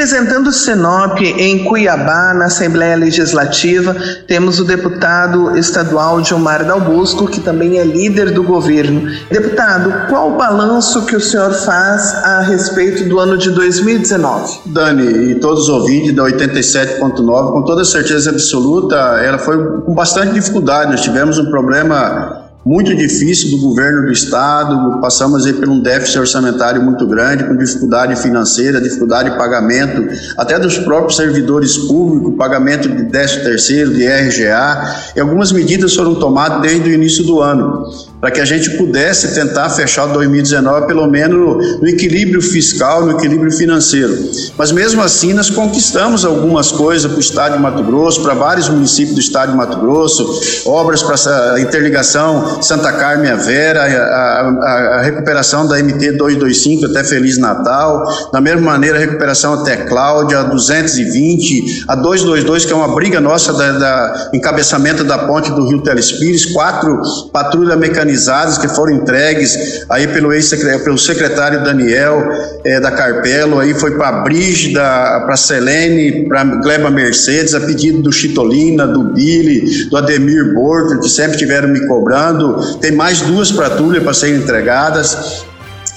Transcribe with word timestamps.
Representando 0.00 0.46
o 0.46 0.52
Senop 0.52 1.22
em 1.22 1.62
Cuiabá, 1.62 2.32
na 2.32 2.46
Assembleia 2.46 2.96
Legislativa, 2.96 3.94
temos 4.26 4.58
o 4.58 4.64
deputado 4.64 5.54
estadual 5.58 6.24
Gilmar 6.24 6.64
Dalbosco, 6.64 7.26
que 7.26 7.38
também 7.38 7.78
é 7.78 7.84
líder 7.84 8.30
do 8.30 8.42
governo. 8.42 9.10
Deputado, 9.30 10.08
qual 10.08 10.32
o 10.32 10.38
balanço 10.38 11.04
que 11.04 11.14
o 11.14 11.20
senhor 11.20 11.52
faz 11.52 12.14
a 12.24 12.40
respeito 12.40 13.10
do 13.10 13.18
ano 13.18 13.36
de 13.36 13.50
2019? 13.50 14.60
Dani, 14.64 15.32
e 15.32 15.34
todos 15.34 15.64
os 15.64 15.68
ouvintes 15.68 16.16
da 16.16 16.22
87.9, 16.22 17.52
com 17.52 17.62
toda 17.62 17.84
certeza 17.84 18.30
absoluta, 18.30 18.96
ela 19.22 19.36
foi 19.36 19.82
com 19.82 19.92
bastante 19.92 20.32
dificuldade. 20.32 20.92
Nós 20.92 21.02
tivemos 21.02 21.38
um 21.38 21.50
problema 21.50 22.39
muito 22.70 22.94
difícil 22.94 23.50
do 23.50 23.58
governo 23.58 24.02
do 24.02 24.12
estado, 24.12 25.00
passamos 25.00 25.44
aí 25.44 25.52
por 25.52 25.68
um 25.68 25.80
déficit 25.80 26.20
orçamentário 26.20 26.80
muito 26.80 27.04
grande, 27.04 27.42
com 27.42 27.56
dificuldade 27.56 28.14
financeira, 28.22 28.80
dificuldade 28.80 29.30
de 29.30 29.36
pagamento, 29.36 30.06
até 30.36 30.56
dos 30.56 30.78
próprios 30.78 31.16
servidores 31.16 31.76
públicos, 31.76 32.32
pagamento 32.36 32.88
de 32.88 33.06
13 33.06 33.42
terceiro, 33.42 33.92
de 33.92 34.06
RGA, 34.06 34.94
e 35.16 35.18
algumas 35.18 35.50
medidas 35.50 35.96
foram 35.96 36.14
tomadas 36.14 36.62
desde 36.62 36.90
o 36.90 36.92
início 36.94 37.24
do 37.24 37.40
ano 37.40 37.88
para 38.20 38.30
que 38.30 38.40
a 38.40 38.44
gente 38.44 38.70
pudesse 38.76 39.34
tentar 39.34 39.70
fechar 39.70 40.06
2019 40.06 40.86
pelo 40.86 41.06
menos 41.06 41.80
no 41.80 41.88
equilíbrio 41.88 42.42
fiscal, 42.42 43.06
no 43.06 43.12
equilíbrio 43.12 43.50
financeiro. 43.50 44.16
Mas 44.58 44.70
mesmo 44.70 45.00
assim 45.02 45.32
nós 45.32 45.48
conquistamos 45.48 46.24
algumas 46.24 46.70
coisas 46.70 47.10
para 47.10 47.16
o 47.16 47.20
estado 47.20 47.56
de 47.56 47.62
Mato 47.62 47.82
Grosso, 47.82 48.22
para 48.22 48.34
vários 48.34 48.68
municípios 48.68 49.14
do 49.14 49.20
estado 49.20 49.52
de 49.52 49.56
Mato 49.56 49.78
Grosso, 49.80 50.40
obras 50.66 51.02
para 51.02 51.54
a 51.54 51.60
interligação 51.60 52.62
Santa 52.62 52.92
Carmen 52.92 53.30
a 53.30 53.36
Vera, 53.36 53.84
a, 53.84 54.40
a, 54.40 54.98
a, 54.98 55.02
recuperação 55.02 55.66
da 55.66 55.78
MT 55.78 56.12
225 56.12 56.86
até 56.86 57.02
Feliz 57.02 57.38
Natal, 57.38 58.04
da 58.32 58.40
mesma 58.40 58.60
maneira 58.60 58.98
a 58.98 59.00
recuperação 59.00 59.54
até 59.54 59.76
Cláudia, 59.76 60.40
a 60.40 60.42
220, 60.42 61.84
a 61.88 61.94
222 61.94 62.64
que 62.66 62.72
é 62.72 62.76
uma 62.76 62.94
briga 62.94 63.20
nossa 63.20 63.52
da, 63.52 63.72
da 63.72 64.30
encabeçamento 64.34 65.04
da 65.04 65.18
ponte 65.18 65.50
do 65.50 65.66
Rio 65.66 65.82
Telespires, 65.82 66.46
quatro 66.46 67.00
patrulha 67.32 67.76
mecanizadas 67.76 68.09
organizadas 68.10 68.58
que 68.58 68.68
foram 68.68 68.92
entregues 68.92 69.84
aí 69.88 70.06
pelo 70.08 70.32
ex-secretário, 70.32 70.84
pelo 70.84 70.98
secretário 70.98 71.62
Daniel 71.62 72.28
é, 72.64 72.80
da 72.80 72.90
Carpelo, 72.90 73.60
aí 73.60 73.72
foi 73.74 73.92
para 73.92 74.08
a 74.08 74.12
Brígida, 74.22 74.80
para 74.80 75.34
a 75.34 75.36
Selene, 75.36 76.26
para 76.28 76.44
Gleba 76.44 76.90
Mercedes, 76.90 77.54
a 77.54 77.60
pedido 77.60 78.02
do 78.02 78.12
Chitolina, 78.12 78.86
do 78.86 79.04
Billy, 79.04 79.88
do 79.88 79.96
Ademir 79.96 80.52
Borto, 80.54 81.00
que 81.00 81.08
sempre 81.08 81.38
tiveram 81.38 81.68
me 81.68 81.86
cobrando. 81.86 82.76
Tem 82.78 82.92
mais 82.92 83.20
duas 83.20 83.52
patrulhas 83.52 84.02
para 84.02 84.14
serem 84.14 84.36
entregadas 84.36 85.44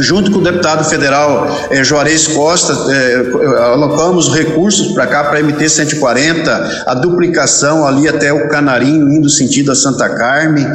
junto 0.00 0.30
com 0.30 0.38
o 0.38 0.42
deputado 0.42 0.84
federal 0.84 1.46
eh, 1.70 1.82
Juarez 1.82 2.26
Costa, 2.28 2.72
eh, 2.90 3.32
alocamos 3.72 4.32
recursos 4.32 4.92
para 4.92 5.06
cá, 5.06 5.24
para 5.24 5.38
a 5.38 5.42
MT 5.42 5.68
140, 5.68 6.84
a 6.86 6.94
duplicação 6.94 7.86
ali 7.86 8.08
até 8.08 8.32
o 8.32 8.48
Canarinho, 8.48 9.08
indo 9.12 9.28
sentido 9.28 9.72
a 9.72 9.74
Santa 9.74 10.08
Carmen. 10.08 10.66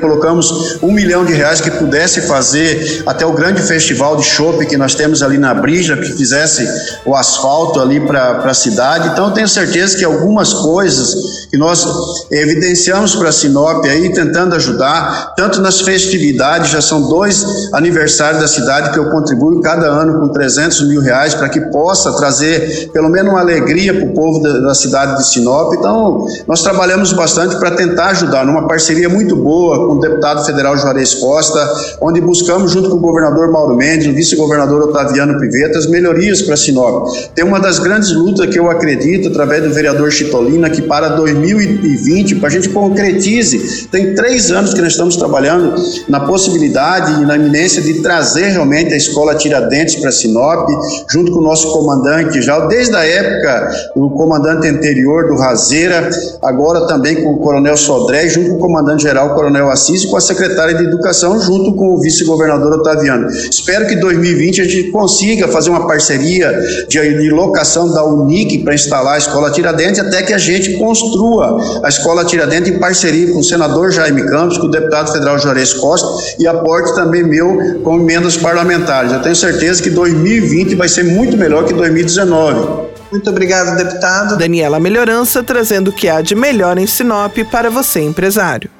Colocamos 0.00 0.78
um 0.82 0.92
milhão 0.92 1.24
de 1.24 1.34
reais 1.34 1.60
que 1.60 1.70
pudesse 1.70 2.22
fazer 2.22 3.02
até 3.06 3.26
o 3.26 3.32
grande 3.32 3.62
festival 3.62 4.16
de 4.16 4.24
shopping 4.24 4.66
que 4.66 4.76
nós 4.76 4.94
temos 4.94 5.22
ali 5.22 5.36
na 5.36 5.52
Brija, 5.52 5.96
que 5.96 6.12
fizesse 6.12 6.66
o 7.04 7.14
asfalto 7.14 7.80
ali 7.80 8.00
para 8.00 8.38
a 8.38 8.54
cidade. 8.54 9.08
Então, 9.08 9.32
tenho 9.32 9.48
certeza 9.48 9.98
que 9.98 10.04
algumas 10.04 10.54
coisas 10.54 11.14
que 11.50 11.58
nós 11.58 11.86
evidenciamos 12.30 13.14
para 13.14 13.30
Sinop 13.30 13.84
aí, 13.84 14.12
tentando 14.12 14.54
ajudar, 14.54 15.34
tanto 15.36 15.60
nas 15.60 15.80
festividades, 15.80 16.70
já 16.70 16.80
são 16.80 17.02
dois 17.02 17.44
aniversários 17.72 18.40
da 18.40 18.48
cidade 18.48 18.69
que 18.92 18.98
eu 18.98 19.10
contribuo 19.10 19.60
cada 19.60 19.86
ano 19.86 20.20
com 20.20 20.28
300 20.28 20.88
mil 20.88 21.00
reais 21.00 21.34
para 21.34 21.48
que 21.48 21.60
possa 21.60 22.12
trazer 22.12 22.90
pelo 22.92 23.08
menos 23.08 23.32
uma 23.32 23.40
alegria 23.40 23.92
para 23.92 24.06
o 24.06 24.14
povo 24.14 24.40
da, 24.40 24.58
da, 24.58 24.74
cidade 24.74 25.16
de 25.16 25.28
Sinop. 25.28 25.74
Então, 25.74 26.26
nós 26.46 26.62
trabalhamos 26.62 27.12
bastante 27.12 27.56
para 27.56 27.72
tentar 27.72 28.10
ajudar, 28.10 28.46
numa 28.46 28.66
parceria 28.68 29.08
muito 29.08 29.34
boa 29.34 29.86
com 29.86 29.94
o 29.94 30.00
deputado 30.00 30.44
federal 30.44 30.76
Juarez 30.76 31.14
Costa, 31.14 31.58
onde 32.00 32.20
buscamos, 32.20 32.70
junto 32.70 32.90
com 32.90 32.96
o 32.96 33.00
governador 33.00 33.50
Mauro 33.50 33.76
Mendes, 33.76 34.06
o 34.06 34.12
vice-governador 34.12 34.82
Otaviano 34.82 35.38
Pivetas, 35.38 35.86
melhorias 35.86 36.42
para 36.42 36.56
Sinop. 36.56 37.08
Tem 37.34 37.44
uma 37.44 37.58
das 37.58 37.78
grandes 37.78 38.12
lutas 38.12 38.46
que 38.46 38.58
eu 38.58 38.70
acredito, 38.70 39.28
através 39.28 39.62
do 39.62 39.70
vereador 39.70 40.10
Chitolina, 40.10 40.70
que 40.70 40.82
para 40.82 41.08
2020, 41.08 42.36
para 42.36 42.48
a 42.48 42.52
gente 42.52 42.68
concretize, 42.68 43.88
tem 43.90 44.14
três 44.14 44.50
anos 44.50 44.74
que 44.74 44.80
nós 44.80 44.92
estamos 44.92 45.16
trabalhando 45.16 45.74
na 46.08 46.20
possibilidade 46.20 47.22
e 47.22 47.26
na 47.26 47.36
iminência 47.36 47.82
de 47.82 47.94
trazer 48.02 48.49
realmente 48.50 48.92
a 48.92 48.96
escola 48.96 49.34
Tiradentes 49.34 49.96
para 49.96 50.12
Sinop, 50.12 50.68
junto 51.10 51.32
com 51.32 51.38
o 51.38 51.42
nosso 51.42 51.72
comandante 51.72 52.42
já, 52.42 52.66
desde 52.66 52.94
a 52.94 53.04
época, 53.04 53.70
o 53.96 54.10
comandante 54.10 54.66
anterior 54.68 55.28
do 55.28 55.36
Razeira, 55.36 56.08
agora 56.42 56.86
também 56.86 57.22
com 57.22 57.34
o 57.34 57.38
coronel 57.38 57.76
Sodré, 57.76 58.28
junto 58.28 58.50
com 58.50 58.56
o 58.56 58.58
comandante-geral, 58.58 59.34
coronel 59.34 59.70
Assis, 59.70 60.04
com 60.04 60.16
a 60.16 60.20
secretária 60.20 60.74
de 60.74 60.84
Educação, 60.84 61.40
junto 61.40 61.74
com 61.74 61.94
o 61.94 62.00
vice-governador 62.00 62.72
Otaviano. 62.72 63.28
Espero 63.28 63.86
que 63.86 63.94
em 63.94 64.00
2020 64.00 64.60
a 64.60 64.64
gente 64.64 64.90
consiga 64.90 65.48
fazer 65.48 65.70
uma 65.70 65.86
parceria 65.86 66.52
de, 66.88 67.18
de 67.18 67.30
locação 67.30 67.88
da 67.88 68.04
Unic 68.04 68.58
para 68.58 68.74
instalar 68.74 69.14
a 69.14 69.18
escola 69.18 69.50
Tiradentes, 69.50 70.00
até 70.00 70.22
que 70.22 70.32
a 70.32 70.38
gente 70.38 70.74
construa 70.78 71.58
a 71.82 71.88
escola 71.88 72.24
Tiradentes 72.24 72.72
em 72.72 72.78
parceria 72.78 73.32
com 73.32 73.40
o 73.40 73.44
senador 73.44 73.90
Jaime 73.90 74.26
Campos, 74.26 74.58
com 74.58 74.66
o 74.66 74.70
deputado 74.70 75.12
federal 75.12 75.38
Juarez 75.38 75.72
Costa 75.74 76.08
e 76.38 76.46
aporte 76.46 76.94
também 76.94 77.22
meu 77.22 77.80
com 77.82 77.98
emendas 77.98 78.36
parlamentares. 78.40 79.12
Eu 79.12 79.20
tenho 79.20 79.36
certeza 79.36 79.82
que 79.82 79.90
2020 79.90 80.74
vai 80.74 80.88
ser 80.88 81.04
muito 81.04 81.36
melhor 81.36 81.64
que 81.64 81.72
2019. 81.72 82.90
Muito 83.10 83.28
obrigado, 83.30 83.76
deputado. 83.76 84.36
Daniela 84.36 84.78
Melhorança 84.78 85.42
trazendo 85.42 85.88
o 85.88 85.92
que 85.92 86.08
há 86.08 86.20
de 86.20 86.34
melhor 86.34 86.78
em 86.78 86.86
Sinop 86.86 87.36
para 87.50 87.70
você, 87.70 88.00
empresário. 88.00 88.70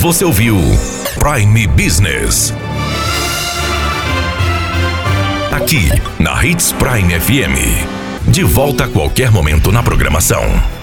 Você 0.00 0.24
ouviu 0.24 0.56
Prime 1.18 1.66
Business. 1.66 2.52
Aqui, 5.52 5.90
na 6.18 6.44
Hits 6.44 6.72
Prime 6.72 7.20
FM. 7.20 8.30
De 8.30 8.44
volta 8.44 8.84
a 8.84 8.88
qualquer 8.88 9.30
momento 9.30 9.72
na 9.72 9.82
programação. 9.82 10.77